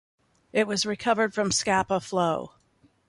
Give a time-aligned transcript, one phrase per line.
[0.51, 2.55] It was recovered from Scapa Flow.